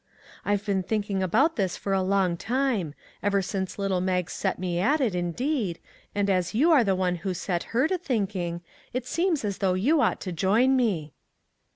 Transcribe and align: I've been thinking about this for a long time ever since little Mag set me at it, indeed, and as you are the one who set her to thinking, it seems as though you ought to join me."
I've 0.43 0.65
been 0.65 0.81
thinking 0.81 1.21
about 1.21 1.57
this 1.57 1.77
for 1.77 1.93
a 1.93 2.01
long 2.01 2.35
time 2.35 2.95
ever 3.21 3.43
since 3.43 3.77
little 3.77 4.01
Mag 4.01 4.31
set 4.31 4.57
me 4.57 4.79
at 4.79 4.99
it, 4.99 5.13
indeed, 5.13 5.77
and 6.15 6.27
as 6.27 6.55
you 6.55 6.71
are 6.71 6.83
the 6.83 6.95
one 6.95 7.17
who 7.17 7.35
set 7.35 7.65
her 7.65 7.87
to 7.87 7.99
thinking, 7.99 8.61
it 8.93 9.05
seems 9.05 9.45
as 9.45 9.59
though 9.59 9.75
you 9.75 10.01
ought 10.01 10.19
to 10.21 10.31
join 10.31 10.75
me." 10.75 11.13